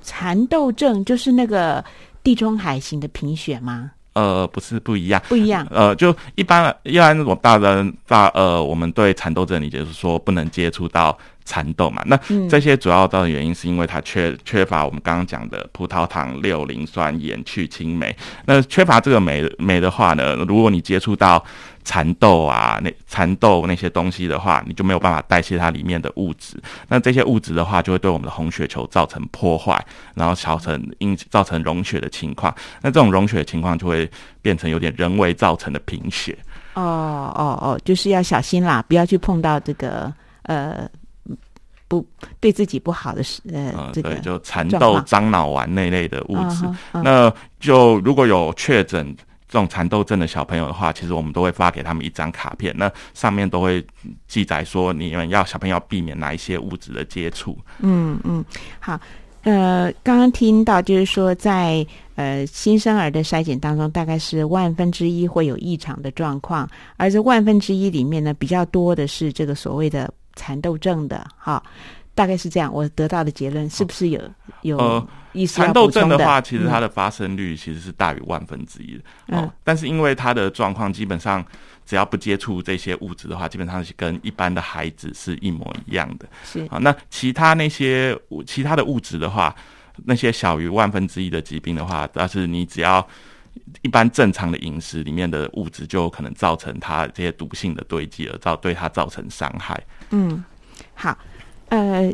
[0.00, 1.84] 蚕豆症就是那个
[2.22, 3.90] 地中海型的贫血吗？
[4.14, 5.68] 呃，不是，不一样，不一样。
[5.70, 12.02] 呃，就一般一般我大人大呃，我们对蚕豆症理解是说不能接触到蚕豆嘛。
[12.06, 18.16] 那这些主要的原因是因为它缺缺乏我们刚刚讲的葡萄糖六磷酸盐去青酶。
[18.46, 21.44] 那缺乏这个酶酶的话呢，如果你接触到
[21.86, 26.60] 蚕豆啊，那蚕豆那些东西的话，你就没有办法代谢它里面的物质。
[26.88, 29.80] 那这些物质的话，就会对我们的红血球造成破坏，
[30.14, 32.52] 然后造成因造成溶血的情况。
[32.82, 34.10] 那这种溶血的情况就会
[34.42, 36.36] 变成有点人为造成的贫血。
[36.74, 40.90] 哦哦哦，就是要小心啦，不要去碰到这个呃
[41.86, 42.04] 不
[42.40, 46.64] 对自己不好的事呃，这个对，就蚕豆、樟脑丸那类的物质。
[46.92, 49.16] 那就如果有确诊。
[49.56, 53.82] 这种蚕豆症的小朋友的话，其实我们都会发给他们一张卡片，那上面都会
[54.28, 57.56] 记载说你们要小朋友避免哪一些物质的接触。
[57.78, 58.44] 嗯嗯，
[58.78, 59.00] 好，
[59.44, 71.62] 呃，刚刚听到就是说，在呃新生儿的筛检当中，大概是万分之一会有异常的状况，而这万分之一里面呢，比较多的是这个所谓的蚕豆症的，哈，
[72.16, 72.72] 大概是这样。
[72.72, 74.20] 我得到的结论是不是有
[74.62, 75.08] 有？
[75.46, 79.52] 蚕豆症的话，其实它的发生率其实是大于万分之一的哦。
[79.62, 81.44] 但是因为它的状况基本上
[81.84, 86.26] 只要不接触这些物质的话，基本上是跟一般的孩子是一模一样的。
[86.42, 89.54] 是啊，那其他那些其他的物质的话，
[90.06, 93.06] 那些小于万分之一的疾病的话，但是你只要
[93.82, 99.78] 一般正常的饮食里面的物质，就可能造成它这些毒性的堆积，而造对它造成伤害。
[100.08, 100.42] 嗯，
[100.94, 101.14] 好，
[101.68, 102.12] 呃。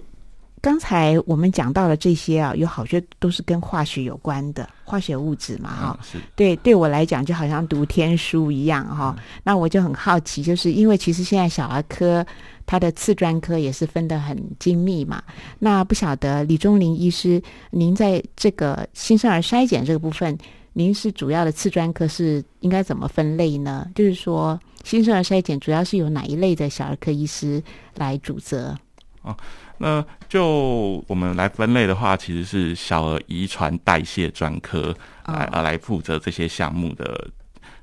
[0.64, 5.98] 刚才我们讲到了这些啊，有好些都是跟化学有关的化学物质嘛，哈。
[6.04, 6.18] 是。
[6.36, 9.16] 对，对我来讲就好像读天书一样哈。
[9.42, 12.24] 那我就很好奇，就是因为其实现在小儿科
[12.64, 15.20] 它的次专科也是分得很精密嘛。
[15.58, 20.38] 那不晓得李忠林医师，您在这个新生儿筛检这个部分，
[20.74, 23.90] 您是主要的次专科是应该怎么分类呢？
[23.96, 27.60] 就是说新生儿筛检主要是由哪一类的小儿科医师
[27.96, 28.78] 来主责？
[29.22, 29.36] 哦。
[29.78, 34.94] 那就我们来分类的话，其实是小儿遗传代谢专科
[35.26, 37.28] 来呃来负责这些项目的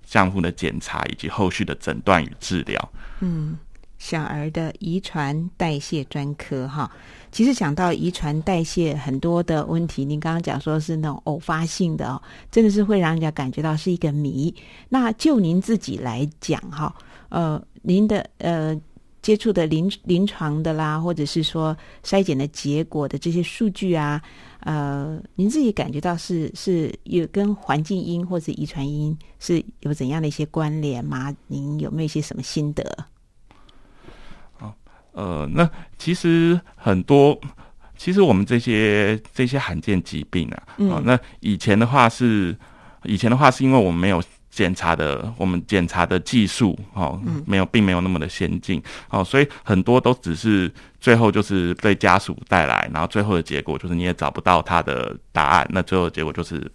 [0.05, 2.91] 项目的检查以及后续的诊断与治疗。
[3.19, 3.57] 嗯，
[3.97, 6.89] 小儿的遗传代谢专科哈，
[7.33, 14.55] 其实讲到遗传代谢很多的问题，您刚刚讲说是那种偶发性的哦，真的是会让人家感觉到是一个谜。
[14.87, 16.95] 那就您自己来讲哈，
[17.27, 18.79] 呃，您的呃。
[19.29, 24.19] 接触的临临床的啦，或者是说筛检的结果的这些数据啊，
[24.61, 31.31] 呃，您自己感觉到是是有跟环境因或者遗传因是有怎样的一些关联吗？
[31.45, 32.83] 您有没有一些什么心得？
[34.57, 34.73] 哦，
[35.11, 37.39] 呃，那其实很多，
[37.99, 42.57] 其实我们这些这些罕见疾病啊，哦，那以前的话是
[43.03, 44.19] 以前的话是因为我们没有。
[44.51, 56.69] 检查的我们检查的技术哦，没有，并没有那么的先进哦，所以很多都只是最后就是被家属带来，然后最后的结果就是你也找不到他的答案，那最后的结果就是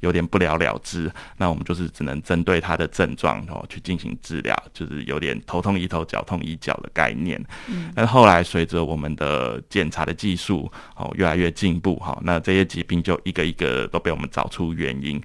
[0.00, 1.10] 有点不了了之。
[1.36, 7.42] 那我们就是只能针对他的症状哦去进行治疗，就是有点头痛医头，脚痛医脚的概念。
[7.68, 15.22] 嗯，但后来随着我们的检查的技术哦越来越进步哈，那这些疾病就一个一个都被我们找出原因。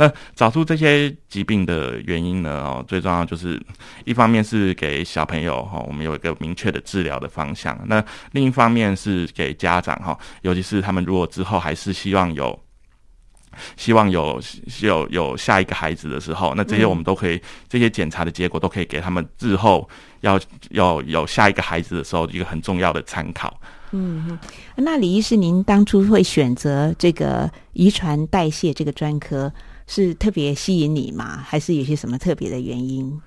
[0.00, 2.62] 那找出这些疾病的原因呢？
[2.62, 3.60] 哦，最重要就是
[4.04, 7.76] 一方面是给小朋友哈，我们有一个明确的治疗的方向。
[7.88, 12.56] 那另一方面是给家长哈，尤其是他们如果之后还是希望有
[13.76, 14.40] 希望有
[14.82, 19.88] 有有下一个孩子的时候，那这些我们都可以，这些检查的结果都可以给他们日后
[20.20, 20.38] 要
[20.70, 23.60] 要有下一个孩子的时候一个很重要的参考。
[23.90, 24.38] 嗯，
[24.76, 29.52] 那李医师，您当初会选择这个遗传代谢这个专科？
[29.88, 31.42] 是特别吸引你吗？
[31.44, 33.20] 还是有些什么特别的原因？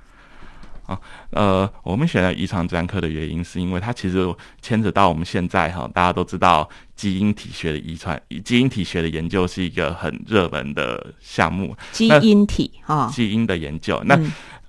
[0.86, 1.00] 啊，
[1.32, 11.76] 呃，我们选了遗传专科的原因，是因为它其实牵扯到我们现在哈，大家都知道基因体学的遗传，基因体学的研究是一个很热门的项目。
[11.92, 14.02] 基因体哈，基因的研究。
[14.06, 14.20] 那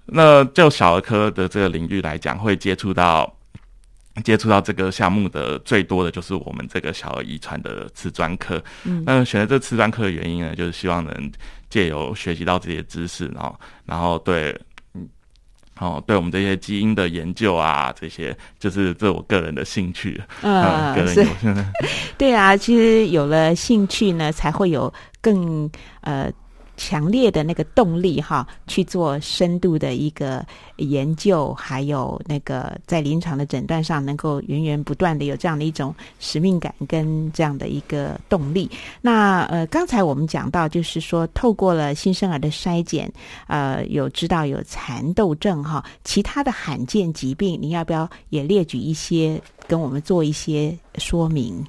[0.07, 3.35] 那就小儿科的这个领域来讲，会接触到
[4.23, 8.63] 接触到这个项目的最多的就是我们这个小儿遗传的次专科。
[8.85, 11.33] 嗯那选择这次专科的原因呢，就是希望能
[11.73, 14.55] 借由学习到这些知识，然后然后对。
[14.95, 15.09] 嗯
[15.81, 21.65] 哦，对我们这些基因的研究啊，这些就是这我个人的兴趣，嗯，个 嗯，个人有，
[22.19, 25.69] 对啊，其实有了兴趣呢，才会有更
[26.03, 26.31] 呃
[26.85, 30.45] 强烈的那个动力哈，去做深度的一个
[30.79, 38.69] 研究，还有那个在临床的诊断上能够源源不断的有这样的一种使命感跟这样的一个动力。
[39.01, 43.09] 那呃，刚才我们讲到，就是说透过了新生儿的筛检，
[43.47, 51.65] 呃，有知道有蚕豆症哈，其他的罕见疾病，你要不要也列举一些，跟我们做一些说明？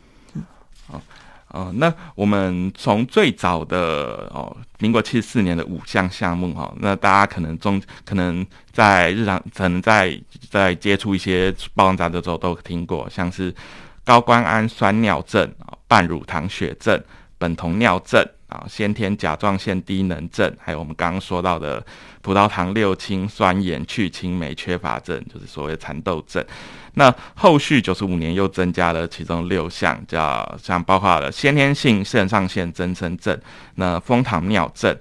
[1.54, 13.54] 哦，那我们从最早的哦，民国七十四年的五项项目哈、哦，那大家可能中可能在日常可能在在接触一些报章杂志的时候都听过，像是
[14.04, 17.00] 高关氨酸尿症啊、半乳糖血症、
[17.38, 21.86] 苯酮尿症啊、先天甲状腺低能症，还有我们刚刚说到的
[22.24, 26.44] 葡萄糖六氢酸盐去氢酶缺乏症，就是所谓蚕豆症。
[26.96, 33.40] 那后续九十五年又增加了其中六项，叫像包括了先天性肾上腺增生症、
[33.76, 34.96] 那蜂糖尿症、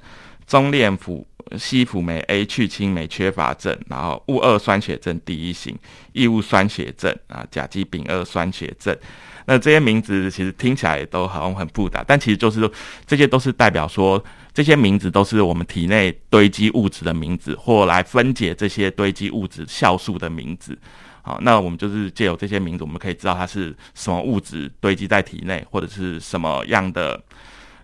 [0.46, 1.26] 中链辅
[1.58, 5.76] 西辅酶 A 去氢酶缺乏症，然后戊二酸血症第一型、
[6.12, 8.96] 异物酸血症啊、甲基丙二酸血症。
[9.44, 12.72] 那这些名字其实听起来都好像很复杂，但其实就是说
[13.06, 14.22] 这些都是代表说
[14.54, 20.78] 这些名字都是我们体内堆积物质的名字，或来分解这些堆积物质酵素的名字。
[21.22, 27.22] 好，那我们就是借由这些名字，我们可以知道它是什么物质堆积在体内，或者是什么样的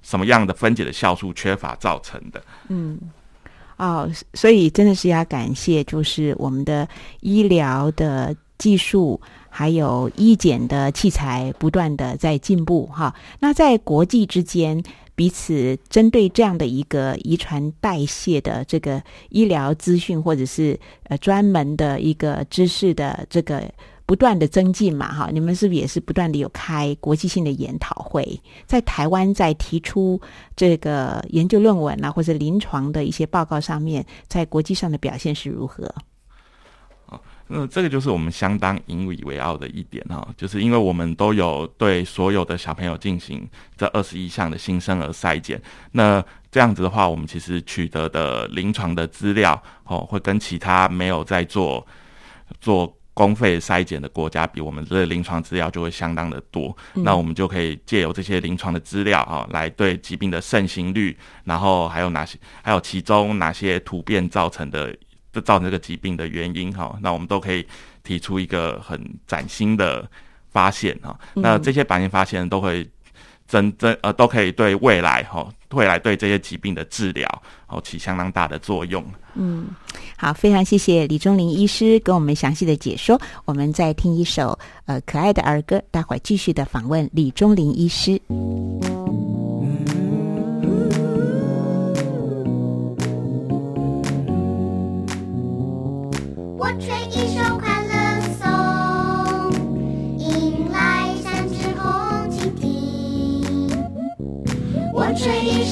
[0.03, 2.43] 什么样的分解的酵素缺乏造成的。
[2.67, 2.99] 嗯，
[3.77, 6.89] 哦，所以真的是要感谢，就是我们的
[7.21, 13.15] 医疗的技术，还有医检的器材不断的在进步哈。
[13.39, 14.83] 那在国际之间，
[15.19, 23.69] 彼此针对这样的一个遗传代谢的这个医疗资讯，或者是呃专门的一个知识的这个
[24.07, 30.21] 不断的增进嘛，哈，你们是不是也是不断的有开国际性的研讨会，在台湾在提出
[30.55, 35.93] 这个研究论文啊，或者临床的一些报告上面，在国际上的表现是如何？
[37.51, 45.61] 那这个就是我们相当引以为傲的一点哈，就是因为我们都有对所有的小朋友进行这二十一项的新生儿筛检，
[45.93, 51.87] 那这样子的话，我们其实取得的临床的资料哦，会跟其他没有在做
[52.61, 56.77] 做公费筛检的国家比，我们的临床资料就会相当的多。
[56.95, 64.95] 那我们就可以借由这些临床的资料啊，来对疾病的盛行率，然后还有哪些，还有其中哪些突变造成的。
[65.41, 67.67] 造成这个疾病的原因哈，那我们都可以
[68.03, 70.09] 提出一个很崭新的
[70.51, 71.19] 发现哈。
[71.35, 72.89] 那这些崭新发现都会
[73.47, 79.05] 真真呃都可以对未来哈，未来对这些疾病的治疗哦起相当大的作用。
[79.35, 79.69] 嗯，
[80.17, 83.21] 好，非常谢谢李忠林医师跟我们详细的解说。
[83.45, 88.21] 我们再听一首呃可爱的儿歌，待会儿继续的访问李忠林医师。
[88.27, 89.48] 我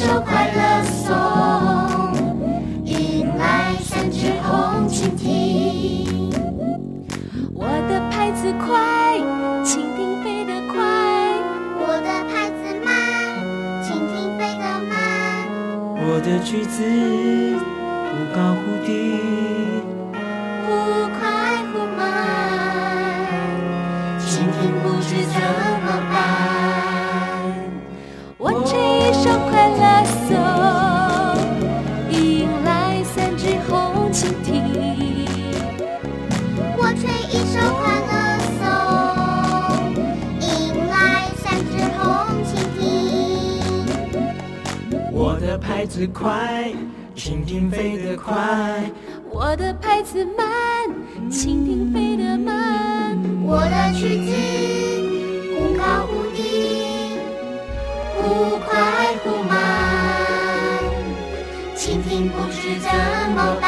[0.06, 1.16] 首快乐颂，
[2.84, 6.30] 迎来三只红蜻蜓。
[7.52, 9.18] 我的拍子快，
[9.64, 10.78] 蜻蜓飞得快。
[11.80, 12.88] 我的拍子慢，
[13.82, 14.94] 蜻蜓飞得慢。
[15.98, 16.76] 我的句子
[18.06, 19.35] 忽高忽低，
[45.66, 46.72] 拍子快，
[47.16, 48.34] 蜻蜓飞得快，
[49.30, 50.46] 我的拍子慢，
[51.28, 53.18] 蜻蜓飞得慢。
[53.42, 54.32] 我的曲子
[55.58, 57.18] 忽高忽低，
[58.14, 58.68] 忽快
[59.24, 59.58] 忽慢，
[61.74, 62.88] 蜻蜓不知怎
[63.34, 63.64] 么办。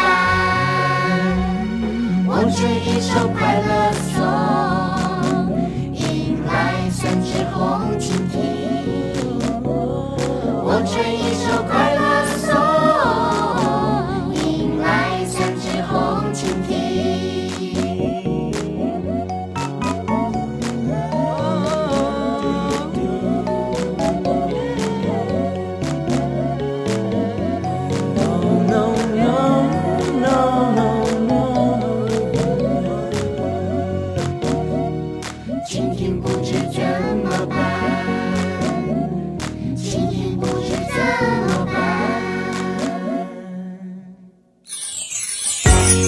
[2.29, 4.17] 我吹一首快乐颂，
[5.93, 5.99] 迎
[6.47, 7.59] 来三只红
[7.99, 8.37] 蜻蜓。
[10.71, 11.48] 我吹一首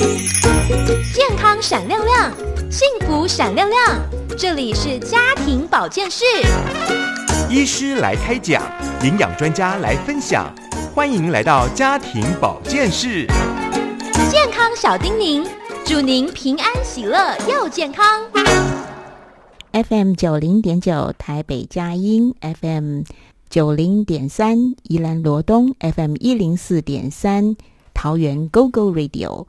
[0.01, 2.33] 健康闪亮亮，
[2.71, 4.01] 幸福闪亮亮，
[4.35, 6.25] 这里是家庭保健室。
[7.51, 8.63] 医师来开讲，
[9.05, 10.51] 营养专家来分享，
[10.95, 13.27] 欢迎来到家庭保健室。
[14.31, 15.47] 健康小叮咛，
[15.85, 18.23] 祝您平安喜乐又健康。
[19.73, 23.03] FM 九零点九台北佳音，FM
[23.51, 27.55] 九零点三宜兰罗东，FM 一零四点三
[27.93, 29.47] 桃园 GO GO Radio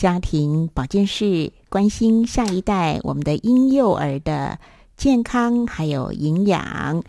[0.00, 4.58] 家庭保健室，关心下一代我们的婴幼儿的
[4.96, 7.02] 健康还有营养。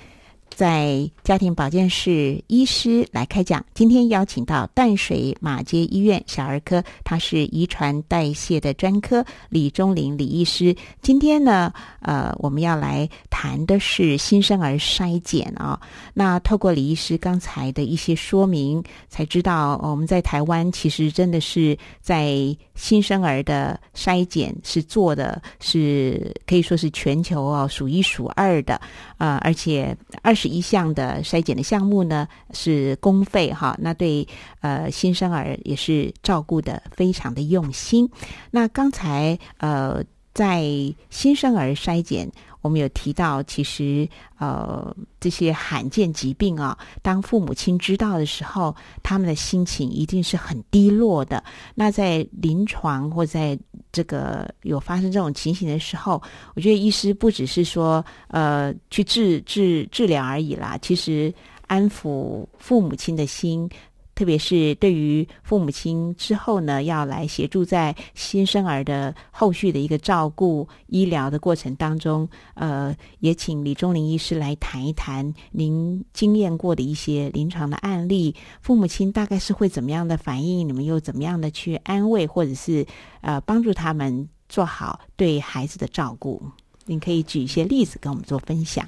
[0.61, 10.75] 在家庭保健室医师来开讲，今天邀请到淡水马街医院小儿科，他是遗传代谢的专科李忠林李医师。
[11.01, 15.81] 今天呢，呃，我们要来谈的是新生儿筛检啊、
[16.13, 28.79] 那透过李医师刚才的一些说明，才知道、我们在台湾其实真的是在新生儿的筛检是做的是可以说是全球哦数一数二的。
[29.21, 34.27] 啊，而且二十一项的筛检的项目呢是公费哈，那对
[34.61, 38.09] 呃新生儿也是照顾的非常的用心。
[38.49, 40.03] 那刚才呃
[40.33, 40.63] 在
[41.11, 42.31] 新生儿筛检，
[42.61, 44.07] 我们有提到，其实
[44.37, 51.43] 呃这些罕见疾病啊，当父母亲知道的时候，他们的心情一定是很低落的。
[51.75, 53.57] 那在临床或在
[53.91, 56.21] 这个有发生这种情形的时候，
[56.55, 61.33] 我觉得医师不只是说呃去治治治疗而已啦，其实
[61.67, 63.69] 安抚父母亲的心。
[64.13, 82.85] 特别是对于父母亲之后呢，要来协助在新生儿的后续的一个照顾、医疗的过程当中，呃，也请李忠林医师来谈一谈您经验过的一些临床的案例，父母亲大概是会怎么样的反应，你们又怎么样的去安慰，或者是
[83.21, 86.41] 呃帮助他们做好对孩子的照顾？
[86.85, 88.87] 您可以举一些例子跟我们做分享。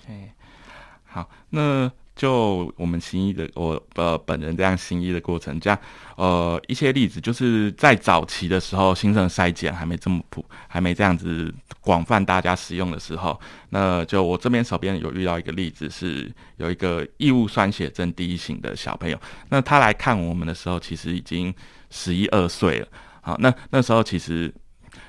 [1.03, 5.80] 好，那就我们行医的我呃本人这样行医的过程，这样
[6.16, 13.39] 呃一些例子，就是在早期的时候，新生筛检还没这么普，还没这样子广泛大家使用的时候，
[13.70, 21.53] 那就我这边手边有遇到一个例子，是有一个异物酸血症第一型的小朋友，那他来看我们的时候，其实已经
[21.89, 22.88] 十一二岁了。
[23.22, 24.53] 好，那那时候其实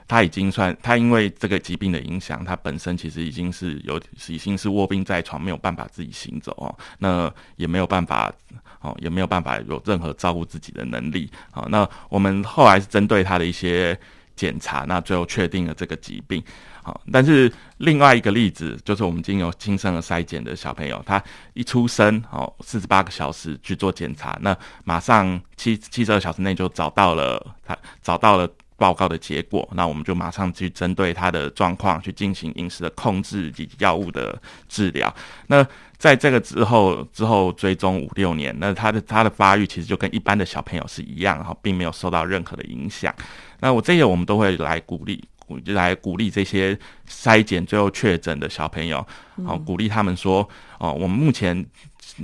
[0.06, 8.32] 他已经算，他因为这个疾病的影响，他本身其实已经是有，已经是卧病在床，没有办法自己行走哦，那也没有办法
[8.80, 11.30] 哦，也没有办法有任何照顾自己的能力。
[11.50, 13.98] 好，那我们后来是针对他的一些
[14.36, 16.42] 检查，那最后确定了这个疾病。
[16.82, 21.22] 好，但是另外一个例子就是我们经由新生儿筛检的小朋友，他
[21.54, 28.46] 一出生哦，四十八个小时去做检查，那马上七七十二小时内就找到了他找到了
[28.76, 35.14] 报告的结果，那我们就马上去针对他的状况去进行饮食的控制以及药物的治疗。
[35.46, 35.66] 那
[35.96, 43.14] 在这个之后之后追踪五六年，那他的他的发育其实就跟一般的小朋友是一样哈，并没有受到任何的影响。
[43.60, 45.22] 那我这些我们都会来鼓励。
[45.46, 46.74] 鼓来鼓励这些
[47.06, 49.06] 筛检最后确诊的小朋友，
[49.46, 50.48] 好、鼓励他们说，
[50.78, 51.54] 哦，我们目前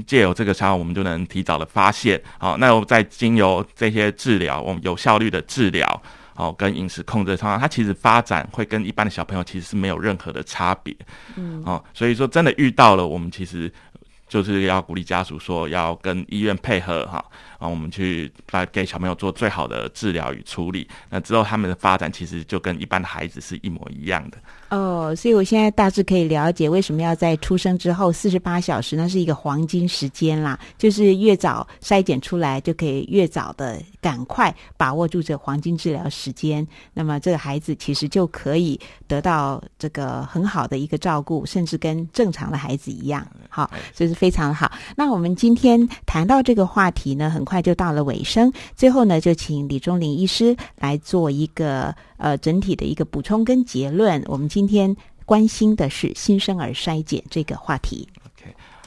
[0.06, 6.02] 借由这个伤，我们就能提早的发现，好、那我再经由这些治疗，我们有效率的治疗，
[6.40, 10.96] 好、跟饮食控制上，它其实发展会跟一般的小朋友其实是没有任何的差别，
[11.36, 13.70] 嗯，哦，所以说真的遇到了，我们其实
[14.26, 17.22] 就是要鼓励家属说，要跟医院配合哈，
[17.60, 20.88] 啊，我们去来给小朋友做最好的治疗与处理。
[21.08, 24.38] 那之后他们的发展其实就跟一般的孩子是一模一样的。
[24.70, 36.66] 哦，所以我现在大致可以了解为什么要在出生之后四十八小时，那是一个黄金时间啦，就是越早筛检出来，就可以越早的赶快把握住这黄金治疗时间。
[36.94, 43.26] 那么这个孩子其实就可以得到这个很好的一个照顾，甚至跟正常的孩子一样。
[43.48, 44.70] 好，这是非常好。
[44.96, 48.52] 那我们今天谈到这个话题呢，很快就到了尾声。
[48.76, 54.22] 最后呢，就请李忠林医师来做一个呃整体的一个补充跟结论。
[54.26, 54.94] 我们今天
[55.26, 58.06] 关心的是新生儿筛检这个话题。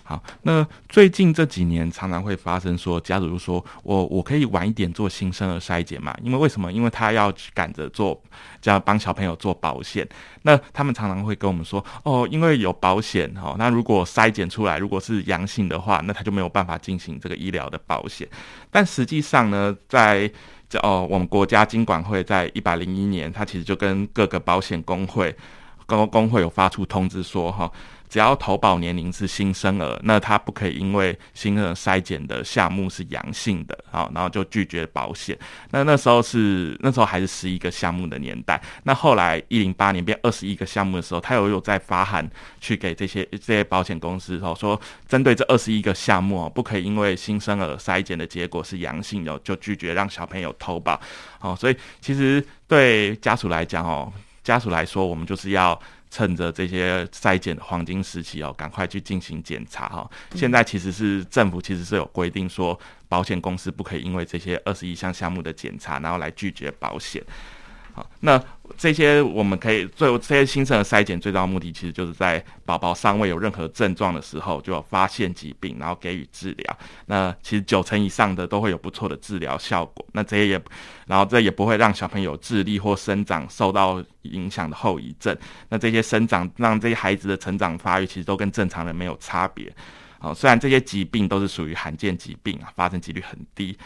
[0.05, 6.13] 好，那最近这几年常常会发生说，家属就说我我可以晚一点做新生儿筛检嘛？
[6.21, 6.69] 因为为什么？
[6.71, 8.21] 因为他要赶着做，
[8.61, 10.05] 就要帮小朋友做保险。
[10.41, 18.27] 那他们常常会跟我们说，哦，因为有保险哦，那如果筛检出来如果是阳性的话，那他就没有办法进行这个医疗的保险。
[18.69, 20.29] 但实际上呢，在
[20.81, 25.33] 哦，我们国家金管会在一百零一年，他其实就跟各个保险工会
[25.85, 27.71] 各个工会有发出通知说哈。
[28.13, 35.35] 只要投保年龄是新生儿，那他不可以因为新生儿筛检的项目是阳性的，好，然后就拒绝保险。
[35.71, 38.61] 那那时候是那时候还是十一个项目的年代。
[38.83, 42.29] 那后来一零八年变二十一个项目的时候，他有有在发函
[42.61, 51.01] 去给这些这些保险公司哦，说针对这二十一个项目哦，不可以因为新生儿筛检的结果是阳性的，就拒绝让小朋友投保。
[51.41, 55.81] 哦，所以其实对家属来讲哦，家属来说，我们就是要。
[56.13, 60.07] 趁着这些筛检的黄金时期哦，赶快去进行检查哈。
[60.35, 67.19] 现在其实是政府其实是有规定说，保险公司不可以因为这些二十一项项目的检查，然后来拒绝保险。
[67.93, 68.43] 好，那。
[68.75, 76.77] 这些我们可以最后这些新生儿筛检最大的目的，其实就是在宝宝尚未有任何症状的时候，就要发现疾病，然后给予治疗。
[77.05, 80.03] 那其实九成以上的都会有不错的治疗效果。
[80.13, 80.61] 那这些也，
[81.05, 85.37] 然后这也不会让小朋友智力或生长受到影响的后遗症。
[85.69, 89.71] 那这些生长让这些孩子的成长发育，其实都跟正常人没有差别。
[90.17, 93.77] 好，虽然这些疾病都是属于罕见疾病啊，发生几率很低。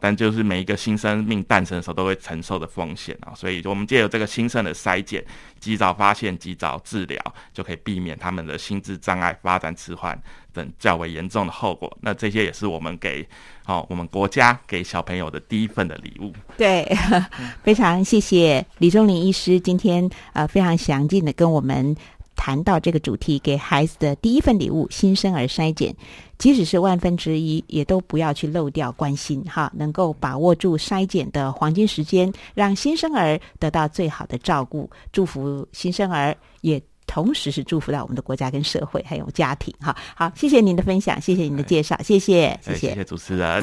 [0.00, 5.24] 但就是每一个新生命诞生的时候都会承受的风险啊，所以我们借由这个新生的筛检，
[5.58, 7.18] 及早发现、及早治疗，
[7.52, 10.20] 就可以避免他们的心智障碍、发展迟缓
[10.52, 11.90] 等较为严重的后果。
[12.00, 13.26] 那这些也是我们给
[13.64, 16.32] 好我们国家给小朋友的第一份的礼物。
[16.56, 16.84] 对，
[17.62, 21.96] 非常谢谢李忠林医师今天呃非常详尽的跟我们。
[22.40, 25.94] 谈到这个主题，给孩子的第一份礼物——新生儿筛检，
[26.38, 29.70] 即使是万分之一，也都不要去漏掉关心哈。
[29.76, 39.94] 能够把握住筛检的黄金时间，让新生儿得到最好的照顾，祝福新生儿，也同时是祝福到我们的国家跟社会还有家庭哈。
[40.16, 43.62] 好，谢谢您的分享，谢谢您的介绍，谢谢，谢谢，谢谢主持人。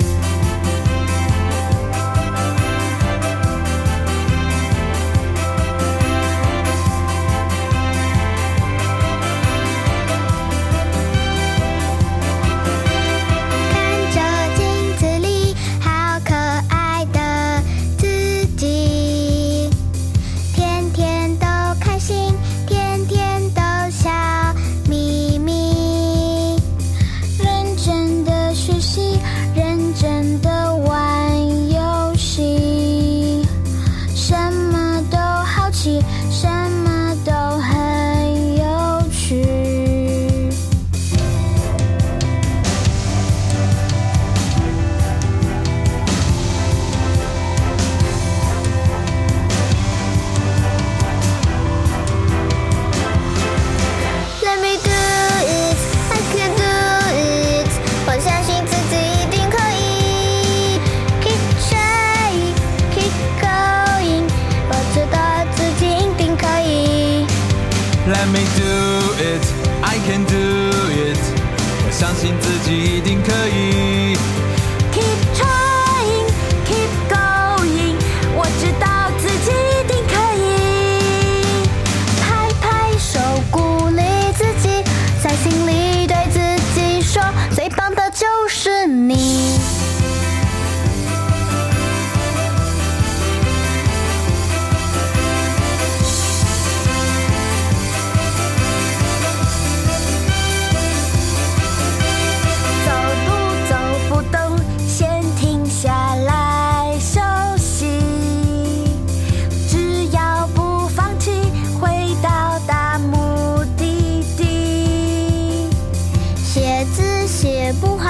[116.58, 118.07] 写字写不好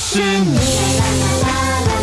[0.00, 0.56] 是你。
[0.56, 1.99] 啦啦啦啦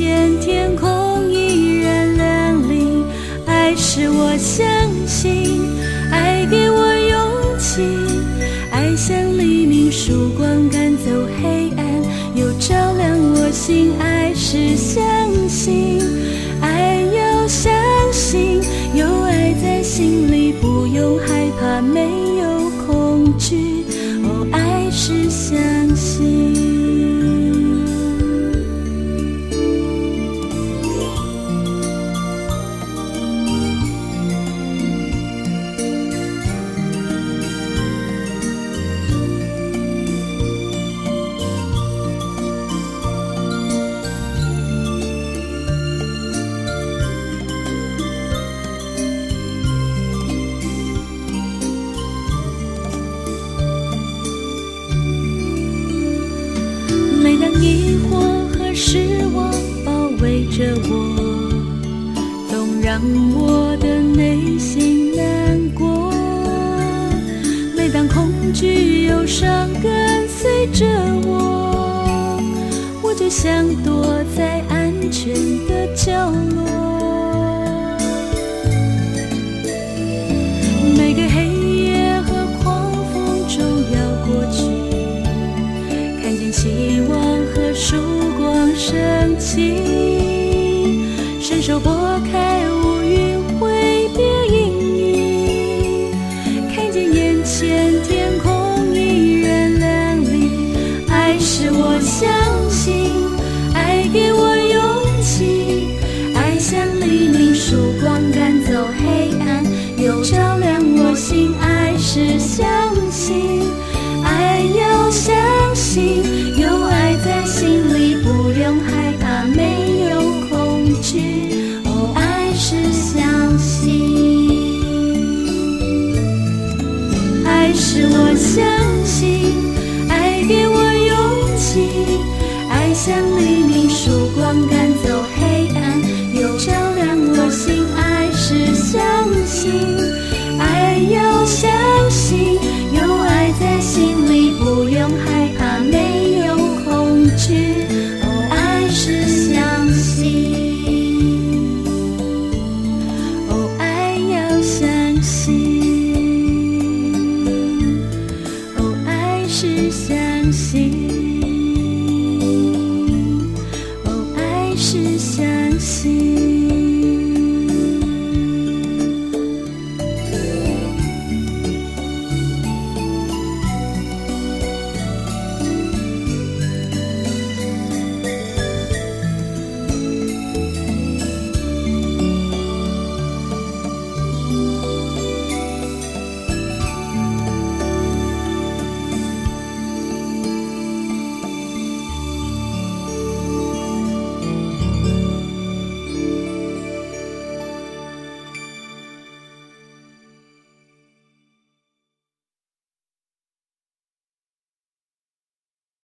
[0.00, 3.04] 见天空依然亮丽，
[3.44, 4.89] 爱是我想。